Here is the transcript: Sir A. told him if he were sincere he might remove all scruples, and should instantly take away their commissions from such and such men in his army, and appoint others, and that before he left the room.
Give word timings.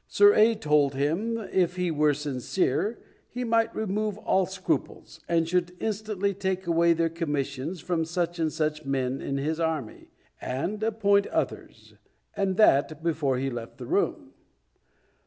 Sir 0.07 0.33
A. 0.33 0.55
told 0.55 0.95
him 0.95 1.37
if 1.37 1.75
he 1.75 1.91
were 1.91 2.15
sincere 2.15 2.97
he 3.29 3.43
might 3.43 3.75
remove 3.75 4.17
all 4.17 4.47
scruples, 4.47 5.19
and 5.29 5.47
should 5.47 5.73
instantly 5.79 6.33
take 6.33 6.65
away 6.65 6.93
their 6.93 7.07
commissions 7.07 7.81
from 7.81 8.03
such 8.05 8.39
and 8.39 8.51
such 8.51 8.83
men 8.83 9.21
in 9.21 9.37
his 9.37 9.59
army, 9.59 10.09
and 10.41 10.81
appoint 10.81 11.27
others, 11.27 11.93
and 12.35 12.57
that 12.57 13.03
before 13.03 13.37
he 13.37 13.51
left 13.51 13.77
the 13.77 13.85
room. 13.85 14.33